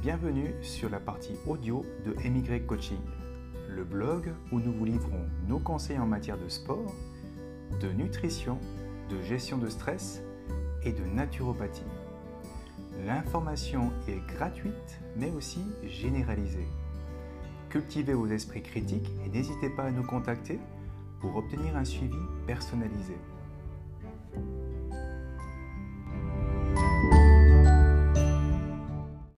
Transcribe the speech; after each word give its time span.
Bienvenue 0.00 0.54
sur 0.62 0.88
la 0.88 0.98
partie 0.98 1.36
audio 1.46 1.84
de 2.06 2.14
Émigré 2.24 2.62
Coaching, 2.62 3.02
le 3.68 3.84
blog 3.84 4.32
où 4.50 4.58
nous 4.58 4.72
vous 4.72 4.86
livrons 4.86 5.28
nos 5.46 5.58
conseils 5.58 5.98
en 5.98 6.06
matière 6.06 6.38
de 6.38 6.48
sport, 6.48 6.94
de 7.82 7.88
nutrition, 7.88 8.58
de 9.10 9.20
gestion 9.20 9.58
de 9.58 9.68
stress 9.68 10.22
et 10.84 10.94
de 10.94 11.04
naturopathie. 11.04 11.84
L'information 13.04 13.92
est 14.08 14.26
gratuite 14.34 15.02
mais 15.16 15.30
aussi 15.32 15.60
généralisée. 15.84 16.68
Cultivez 17.68 18.14
vos 18.14 18.26
esprits 18.28 18.62
critiques 18.62 19.10
et 19.26 19.28
n'hésitez 19.28 19.68
pas 19.68 19.84
à 19.84 19.90
nous 19.90 20.06
contacter 20.06 20.58
pour 21.20 21.36
obtenir 21.36 21.76
un 21.76 21.84
suivi 21.84 22.16
personnalisé. 22.46 23.18